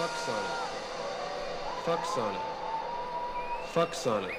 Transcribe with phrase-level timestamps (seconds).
[0.00, 0.50] Fuck Sonic.
[1.84, 2.40] Fuck Sonic.
[3.66, 4.34] Fuck Sonic.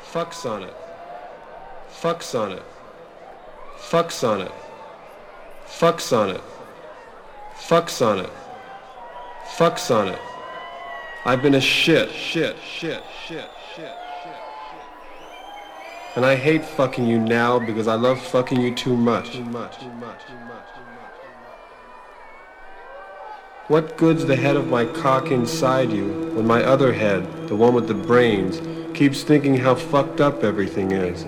[0.00, 0.74] Fuck Sonic.
[1.88, 2.62] Fuck Sonic.
[3.78, 4.52] Fuck Sonic.
[5.66, 6.42] Fuck Sonic.
[7.54, 8.30] Fuck Sonic.
[9.56, 10.18] Fuck Sonic.
[11.24, 13.94] I've been a shit, shit, shit, shit, shit,
[14.24, 14.34] shit.
[16.16, 18.74] And I hate fucking you now because I love fucking you.
[18.74, 20.89] Too much, too much, too much, too much.
[23.70, 27.72] What good's the head of my cock inside you when my other head, the one
[27.72, 28.60] with the brains,
[28.98, 31.22] keeps thinking how fucked up everything is?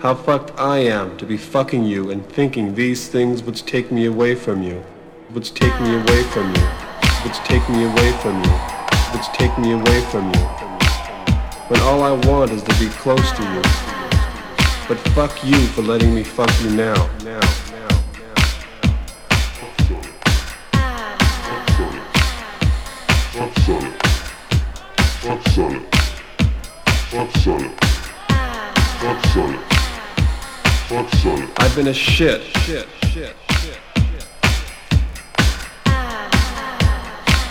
[0.00, 4.06] How fucked I am to be fucking you and thinking these things which take me
[4.06, 4.82] away from you,
[5.32, 6.62] which take me away from you,
[7.24, 8.50] which take me away from you,
[9.12, 10.46] which take me away from you.
[11.68, 13.62] When all I want is to be close to you.
[14.88, 17.71] But fuck you for letting me fuck you now, now.
[31.72, 34.24] I've been a shit, shit, shit, shit, shit.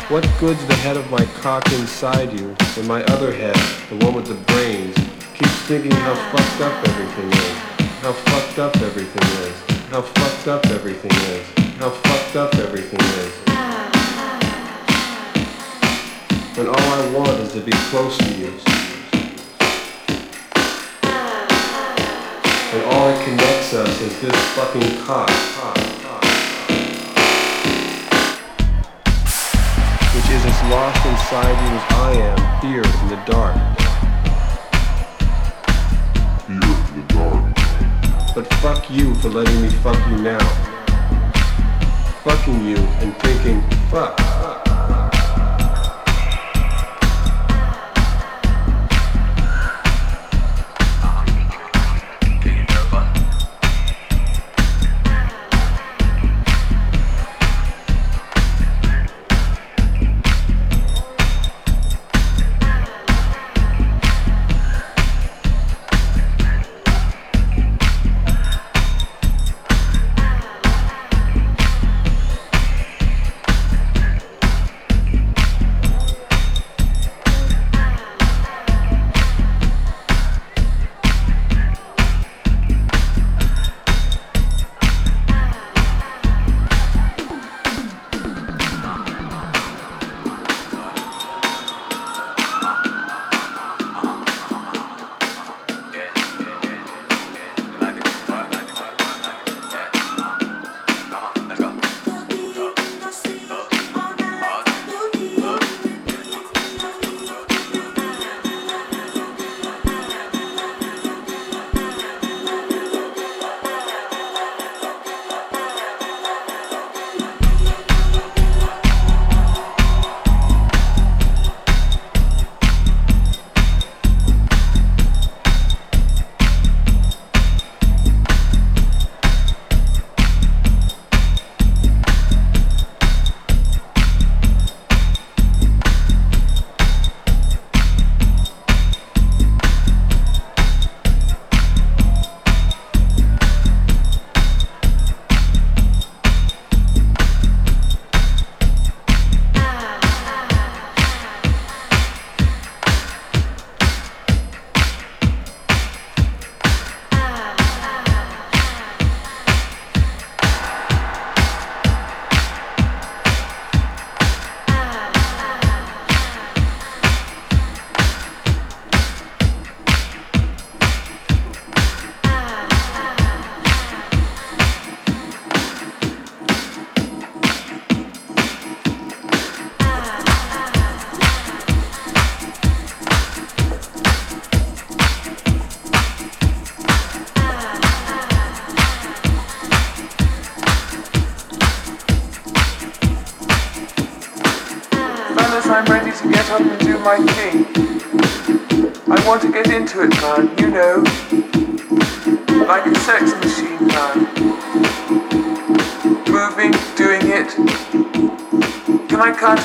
[0.10, 3.56] What good's the head of my cock inside you when my other head,
[3.90, 4.96] the one with the brains,
[5.34, 7.58] keeps thinking how fucked up everything is,
[8.04, 11.48] how fucked up everything is, how fucked up everything is,
[11.80, 13.34] how fucked up everything is.
[16.56, 18.91] When all I want is to be close to you.
[22.74, 25.28] And all that connects us is this fucking cock.
[30.16, 33.58] Which is as lost inside you as I am here in the dark.
[36.48, 37.44] Here in the dark.
[38.34, 40.40] But fuck you for letting me fuck you now.
[42.24, 44.41] Fucking you and thinking, fuck.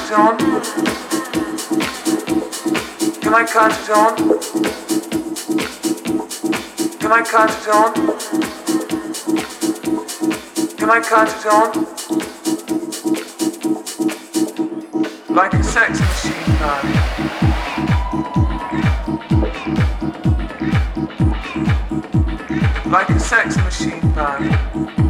[0.07, 0.39] zone.
[3.23, 4.17] In my comfort zone.
[7.03, 7.95] In my comfort zone.
[10.79, 11.73] In my comfort on?
[15.35, 17.07] Like a sex machine gun.
[22.89, 25.06] like a sex machine gun.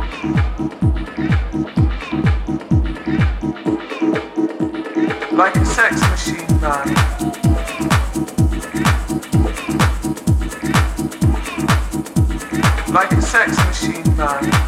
[5.37, 6.95] Like a sex machine man.
[12.91, 14.66] Like a sex machine man.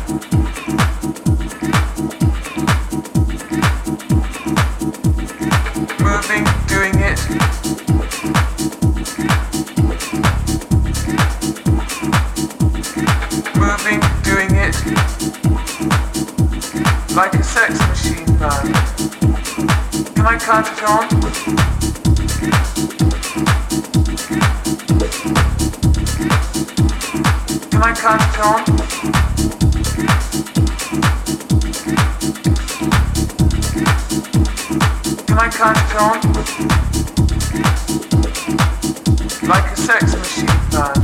[39.49, 40.95] Like a sex machine man.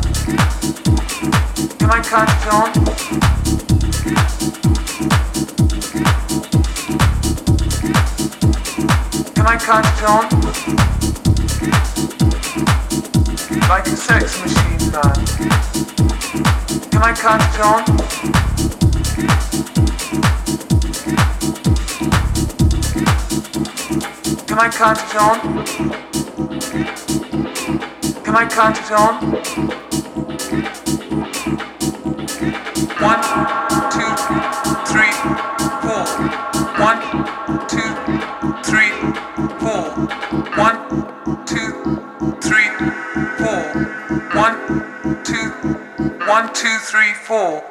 [1.79, 2.84] Can I count on?
[10.05, 10.29] On?
[13.69, 15.15] Like a sex machine man.
[16.91, 17.85] Can I count on?
[24.47, 25.65] Can I count on?
[28.25, 29.74] Can I count on?
[46.95, 47.65] Three, four.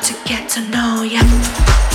[0.00, 1.87] I get to know to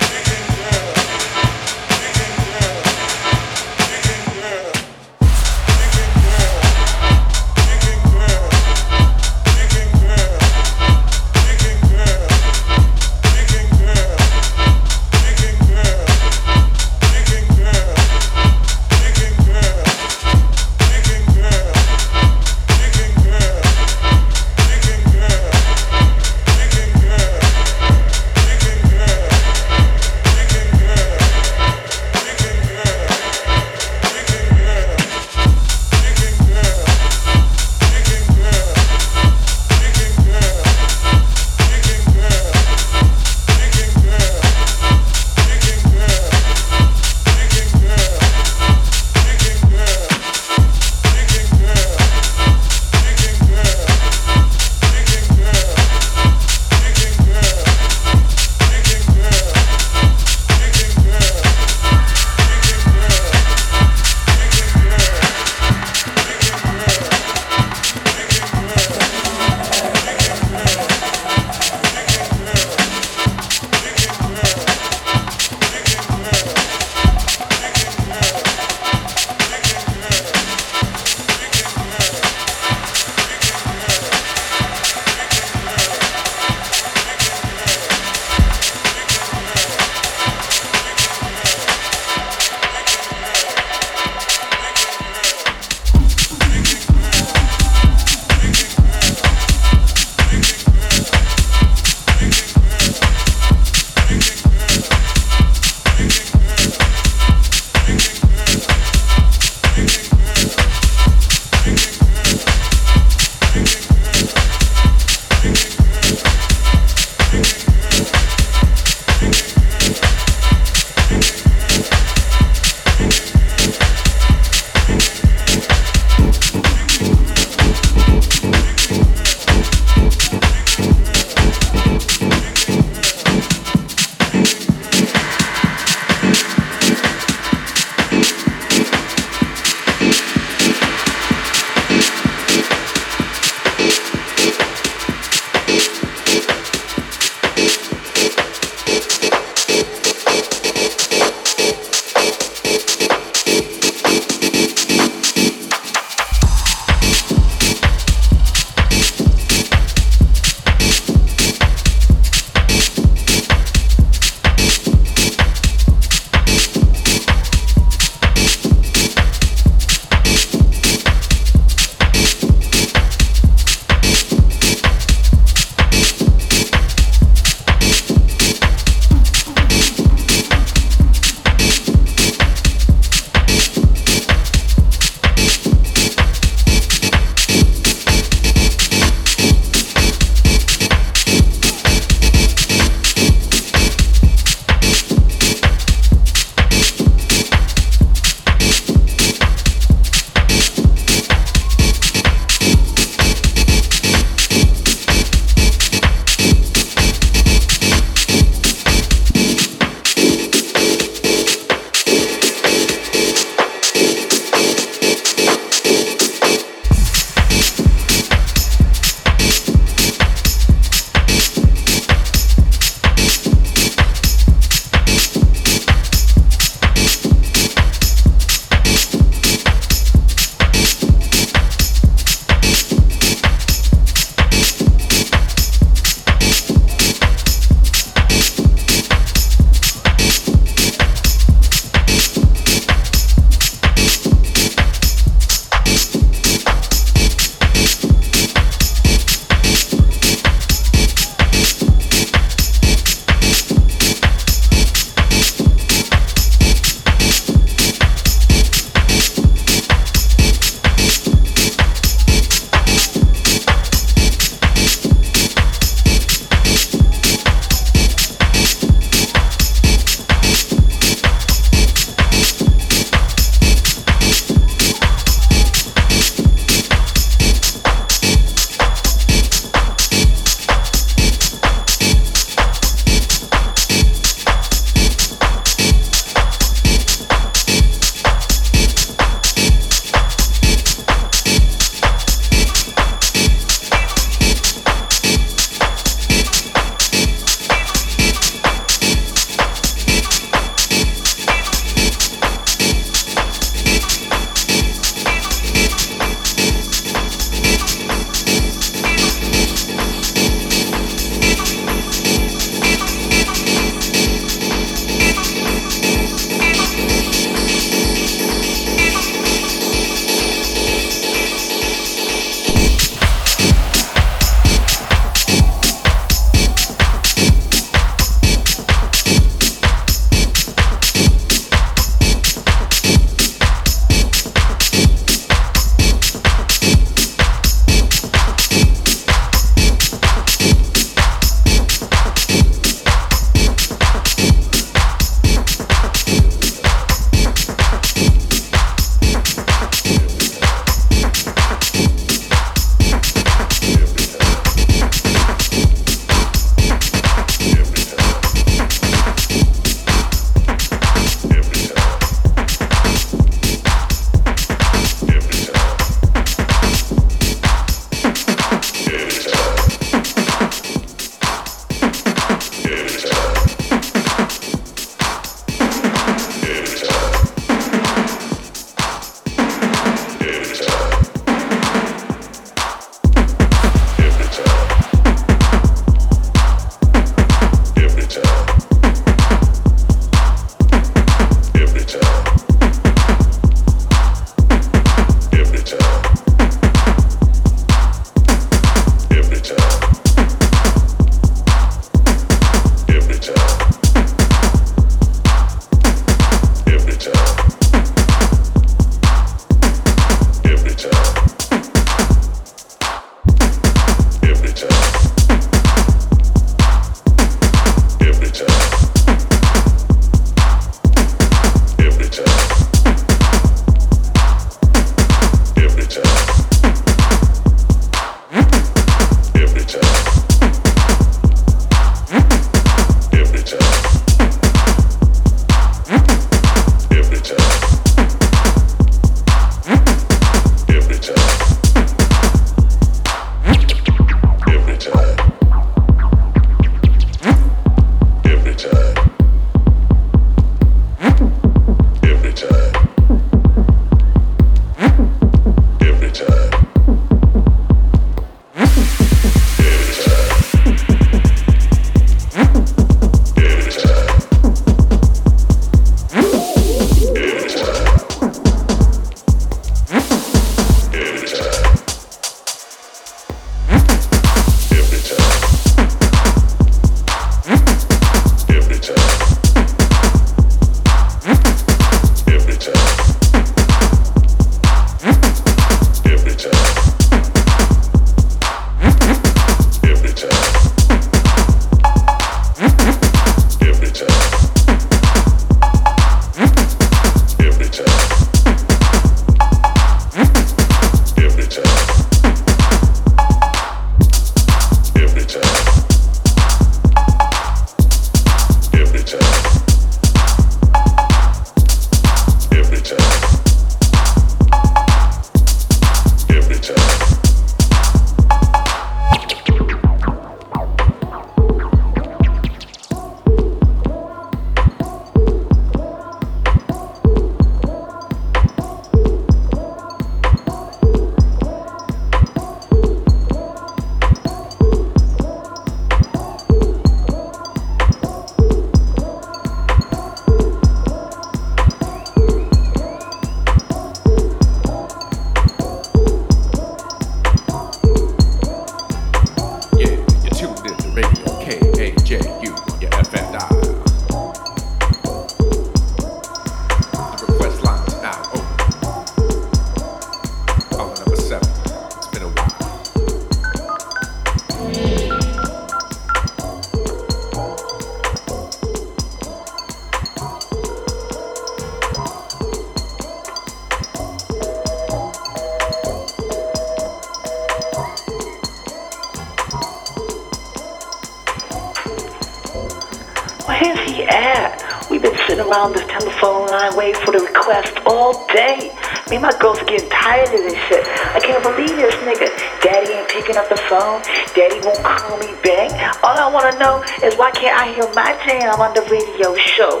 [595.28, 596.24] call me back.
[596.24, 600.00] All I wanna know is why can't I hear my jam on the radio show?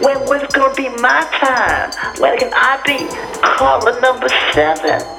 [0.00, 1.90] When when's gonna be my time?
[2.20, 3.08] When can I be
[3.42, 5.15] caller number seven?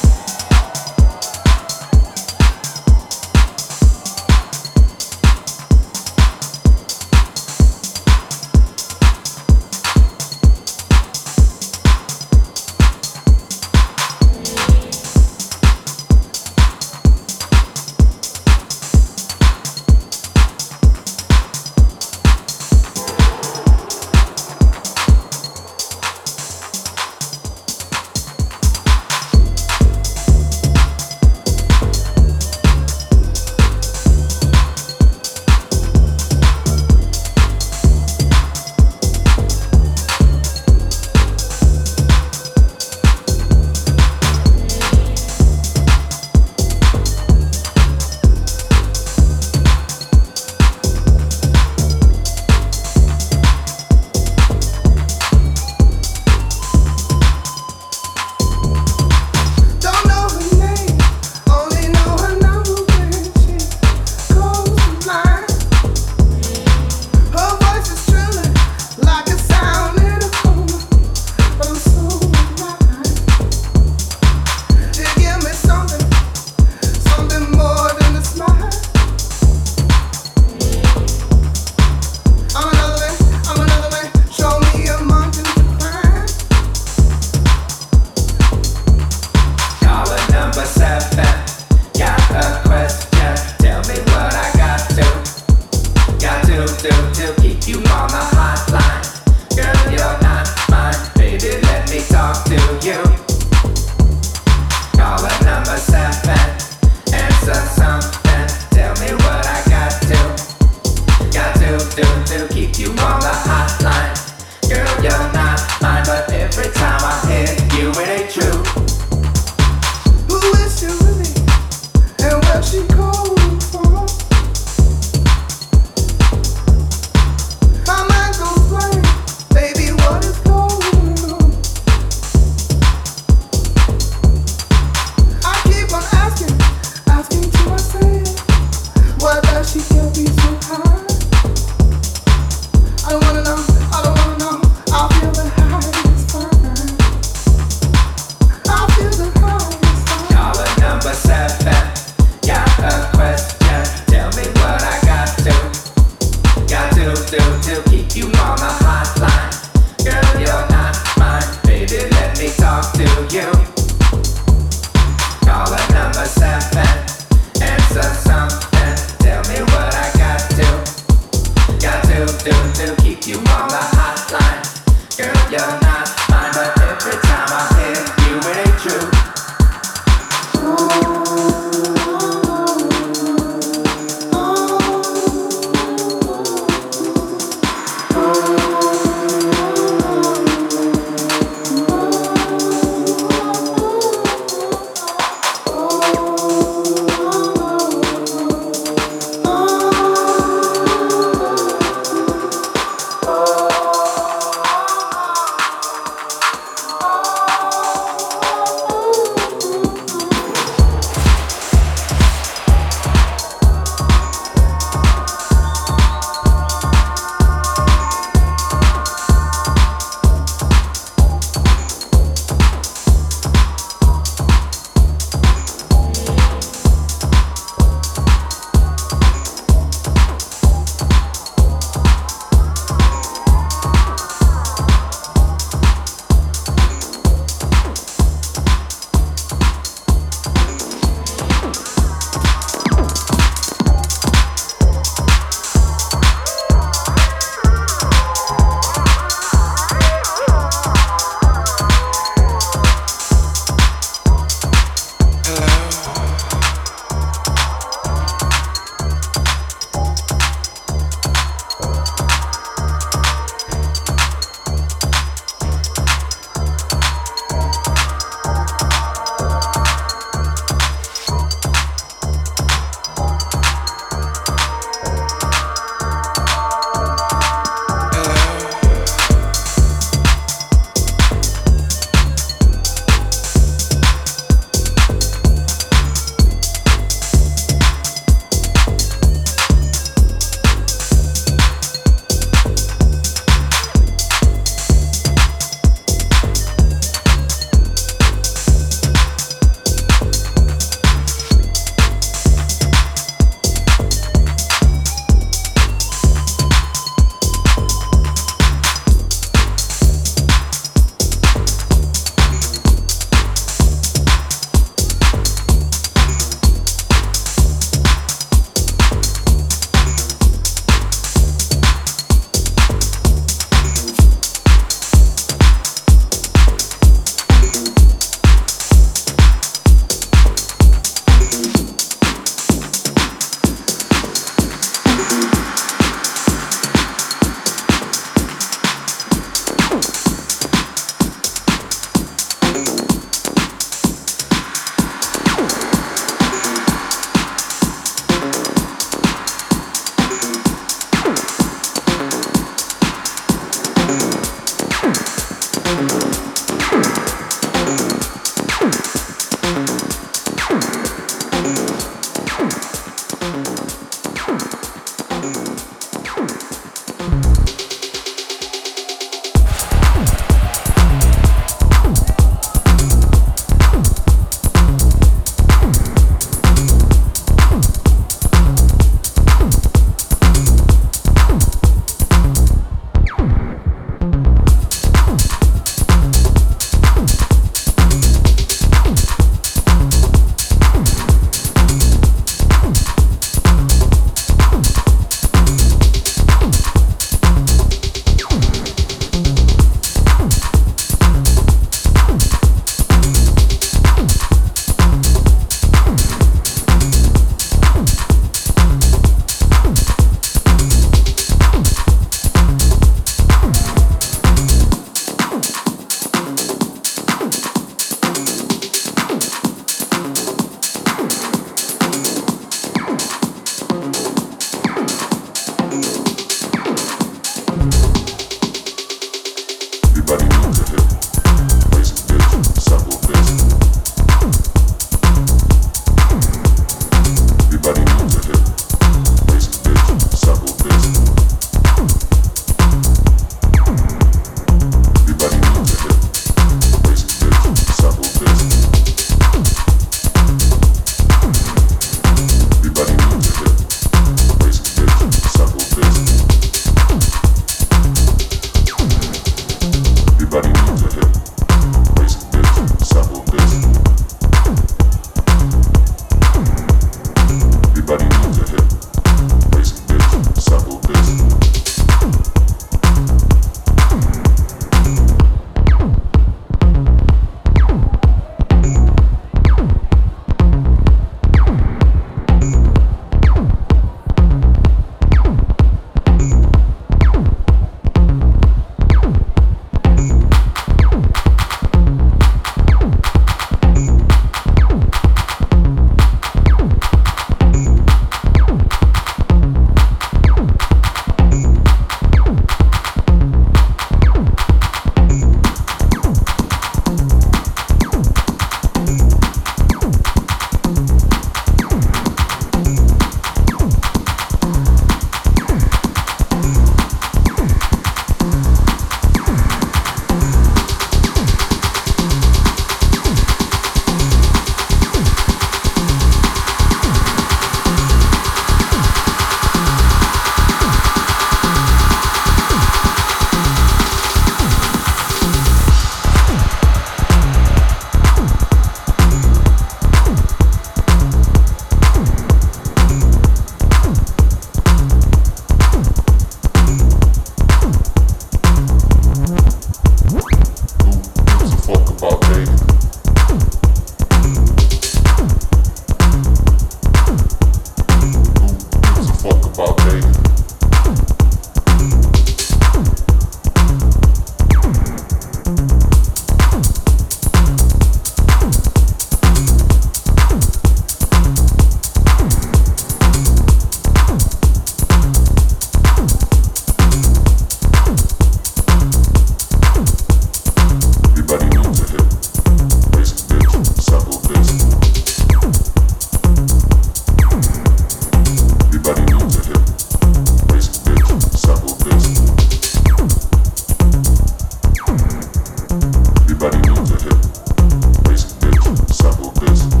[596.73, 598.23] Everybody do the hip.
[598.23, 600.00] Basic bitch, sample this.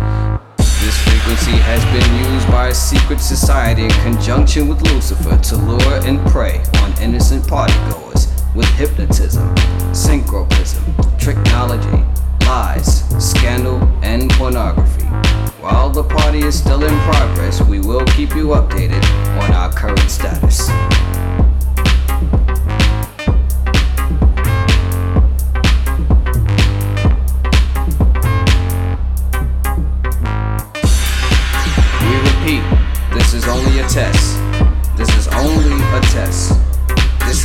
[2.71, 8.65] A secret society in conjunction with Lucifer to lure and prey on innocent partygoers with
[8.75, 9.53] hypnotism,
[9.91, 10.81] synchroprism,
[11.19, 11.99] tricknology,
[12.45, 15.03] lies, scandal, and pornography.
[15.59, 19.03] While the party is still in progress, we will keep you updated
[19.41, 20.69] on our current status.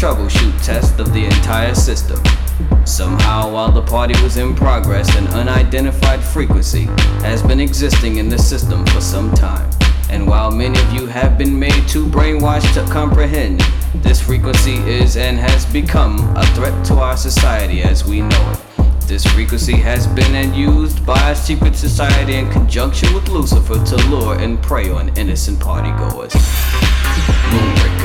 [0.00, 2.18] Troubleshoot test of the entire system.
[2.86, 6.84] Somehow, while the party was in progress, an unidentified frequency
[7.20, 9.70] has been existing in the system for some time.
[10.08, 13.60] And while many of you have been made too brainwashed to comprehend,
[13.96, 19.06] this frequency is and has become a threat to our society as we know it.
[19.06, 23.96] This frequency has been and used by a secret society in conjunction with Lucifer to
[24.08, 26.32] lure and prey on innocent partygoers.
[27.50, 27.99] Moonraker,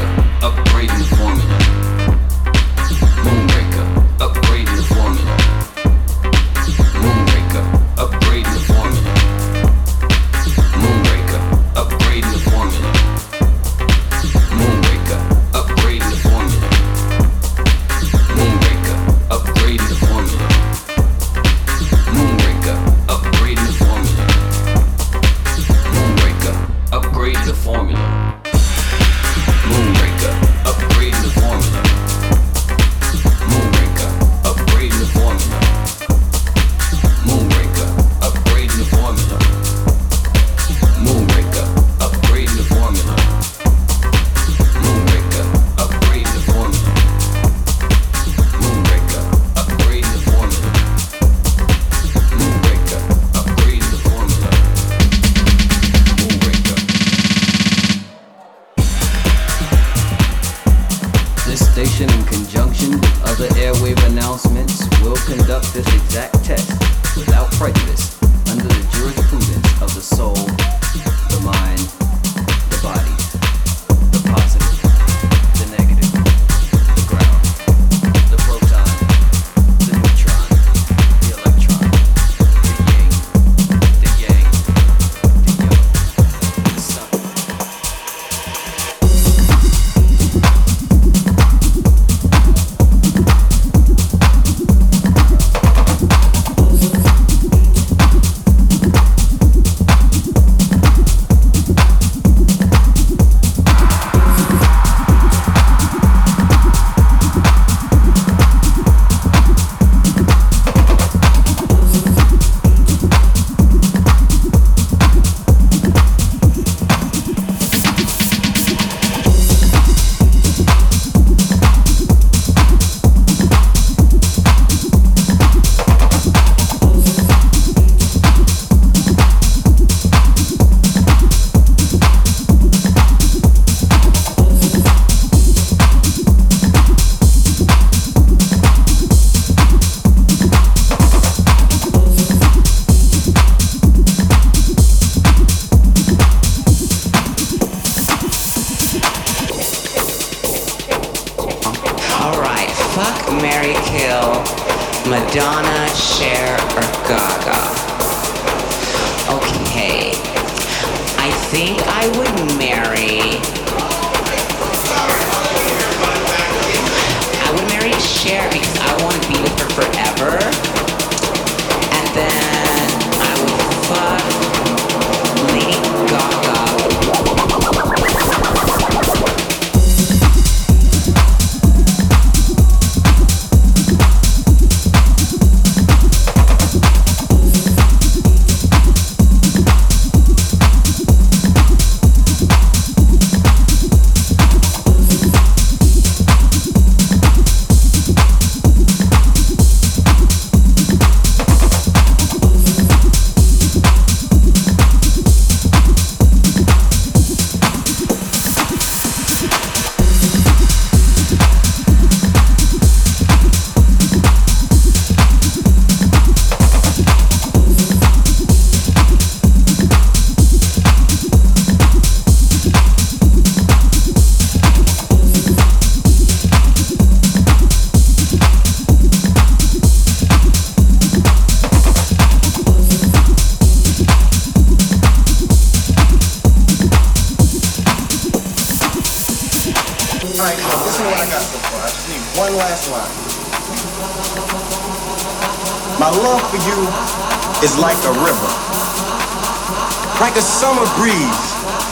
[0.46, 1.95] upgrading formula.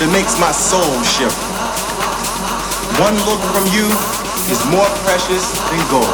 [0.03, 1.31] That makes my soul shiver.
[2.99, 3.87] One look from you
[4.51, 6.11] is more precious than gold.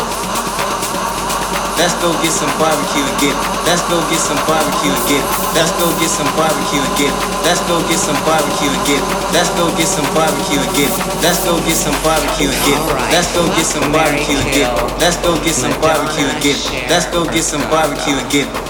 [1.81, 3.33] Let's go get some barbecue get.
[3.65, 5.25] Let's go get some barbecue get.
[5.57, 7.09] Let's go get some barbecue get.
[7.41, 9.01] Let's go get some barbecue get.
[9.33, 10.93] Let's go get some barbecue get.
[11.25, 12.77] Let's go get some barbecue get.
[13.09, 14.69] Let's go get some barbecue get.
[15.01, 16.61] Let's go get some barbecue get.
[16.93, 18.68] Let's go get some barbecue.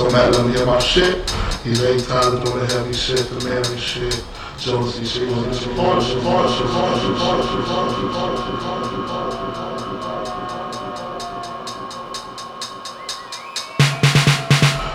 [0.00, 1.30] So Matt let me hear my shit.
[1.62, 4.24] He's eight times doing the heavy shit, the manly shit,
[4.58, 5.74] jealousy she He was in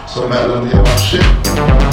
[0.08, 1.85] So Matt let me hear my shit.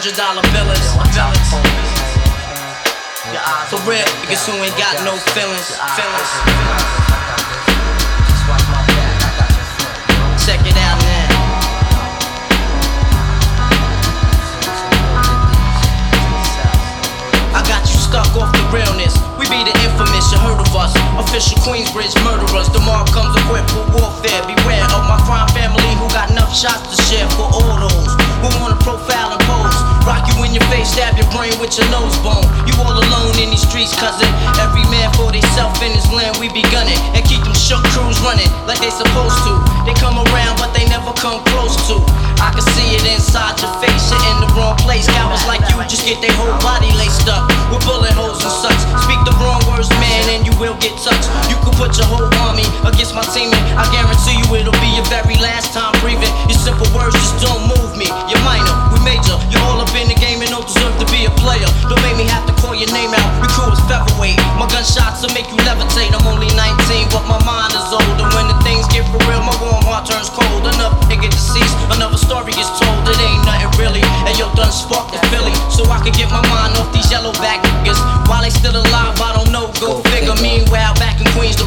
[0.00, 0.47] hundred dollar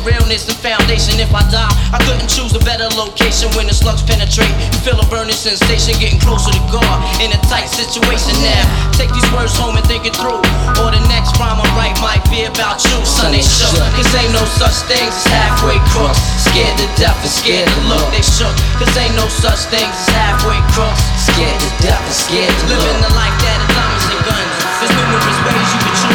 [0.05, 1.19] realness and foundation.
[1.19, 4.51] If I die, I couldn't choose a better location when the slugs penetrate.
[4.73, 8.63] You feel a burning sensation getting closer to God in a tight situation now.
[8.97, 10.41] Take these words home and think it through.
[10.81, 13.77] Or the next rhyme I write might be about you, Sunday shook.
[13.97, 16.19] Cause ain't no such things as halfway crooks.
[16.41, 18.05] Scared to death and scared to look.
[18.13, 18.53] They shook.
[18.81, 21.01] Cause ain't no such things as halfway crooks.
[21.29, 22.81] Scared to death and scared to look.
[22.81, 24.51] Living the life that is diamonds and guns.
[24.81, 26.10] There's numerous ways you can choose.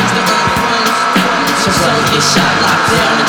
[1.66, 3.26] Shot, Got really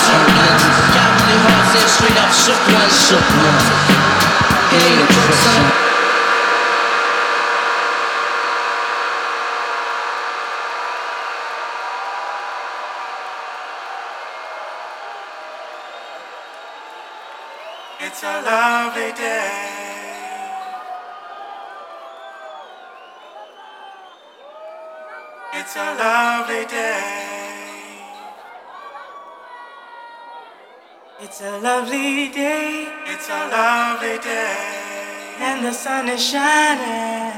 [1.90, 3.66] straight shook one Shook one
[4.72, 5.88] It ain't a
[18.00, 19.98] It's a lovely day.
[25.54, 27.37] It's a lovely day.
[31.20, 32.88] It's a lovely day.
[33.08, 35.36] It's a lovely day.
[35.40, 37.34] And the sun is shining.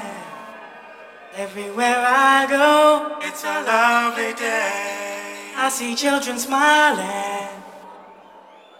[1.33, 5.53] Everywhere I go, it's a lovely day.
[5.56, 7.48] I see children smiling.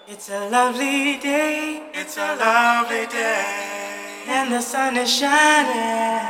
[0.06, 1.82] It's a lovely day.
[1.94, 4.26] It's a lovely day.
[4.28, 6.28] And the sun is shining.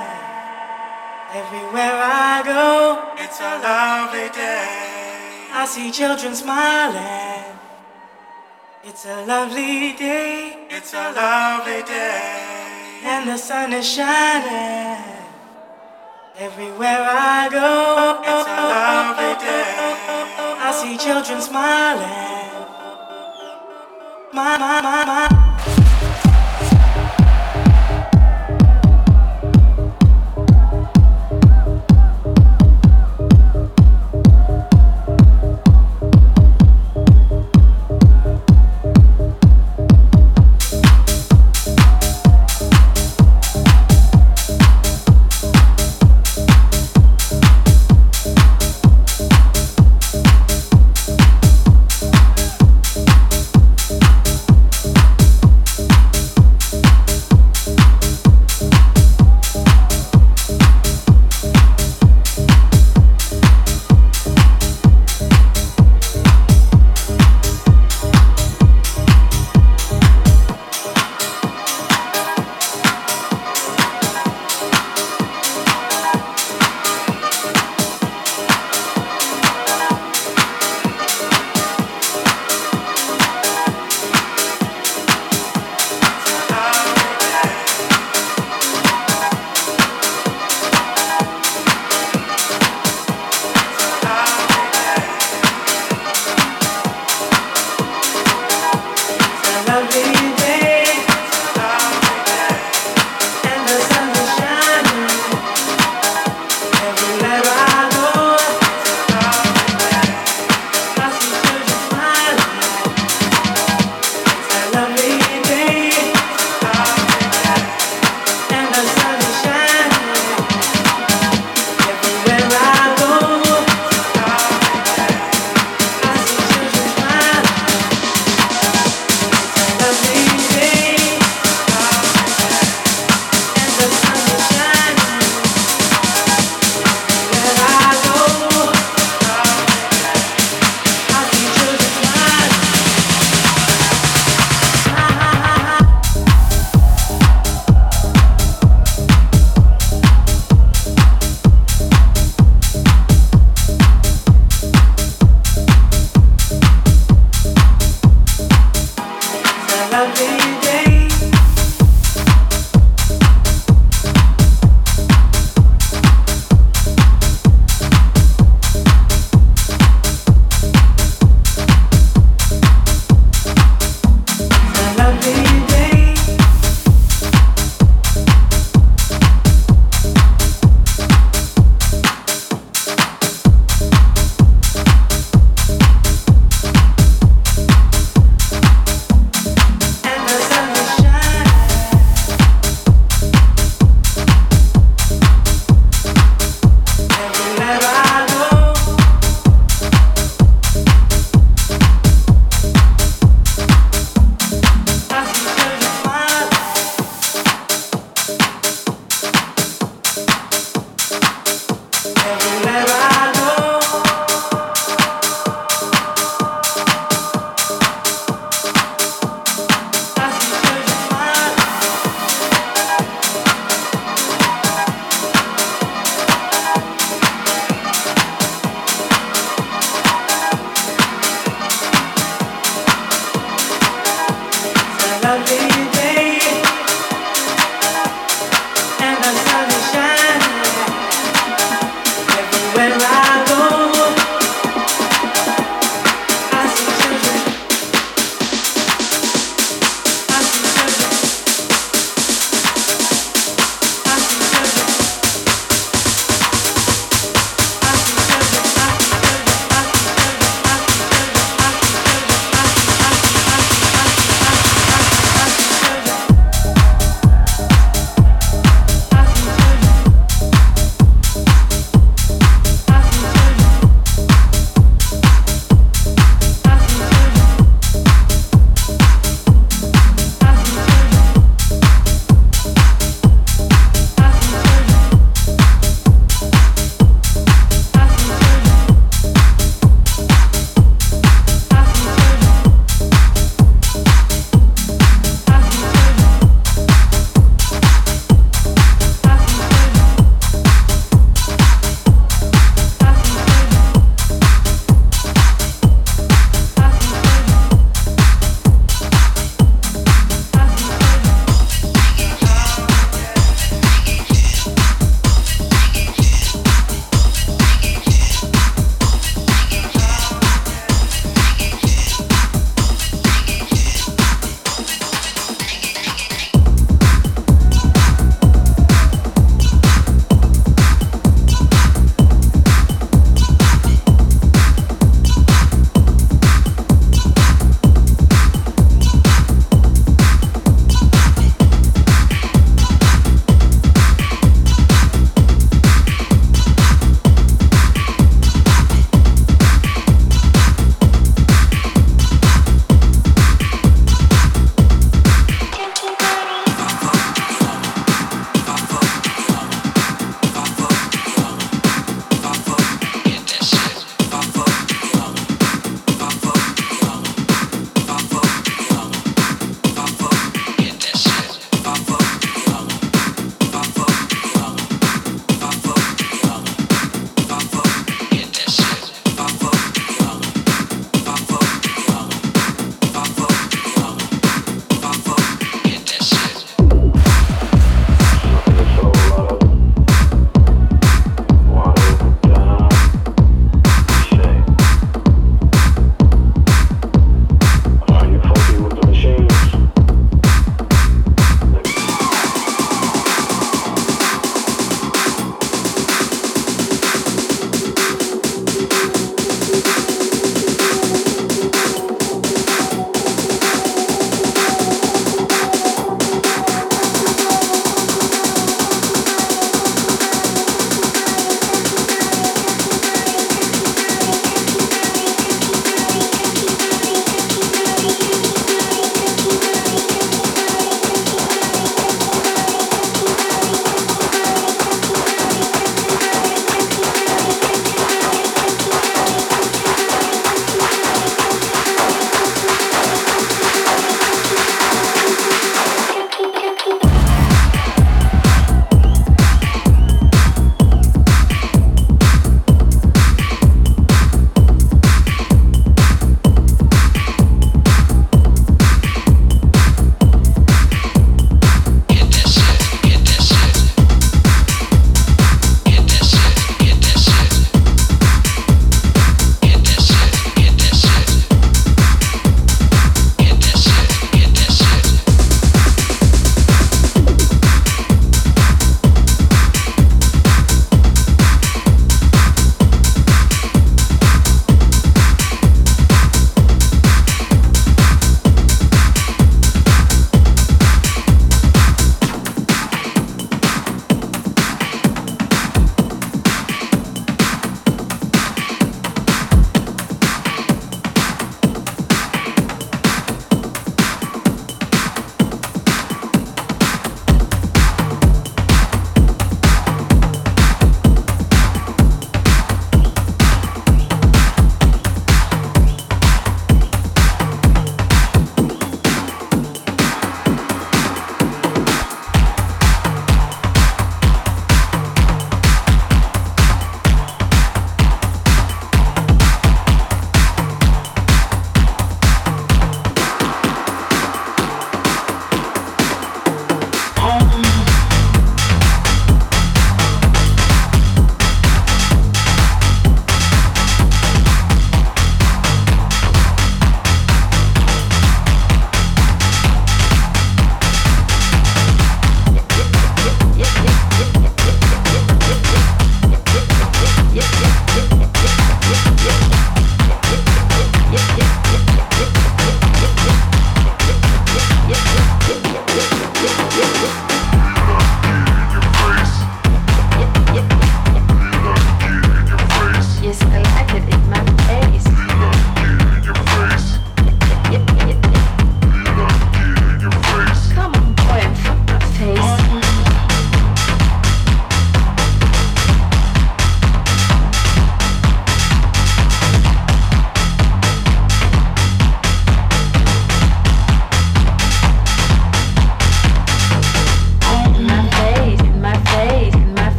[1.34, 5.50] Everywhere I go, it's a lovely day.
[5.54, 7.59] I see children smiling.
[8.82, 10.68] It's a lovely day.
[10.70, 13.02] It's a lovely day.
[13.04, 15.04] And the sun is shining.
[16.38, 18.22] Everywhere I go.
[18.24, 19.80] It's a lovely day.
[20.62, 22.08] I see children smiling.
[24.32, 25.79] My, my, my, my.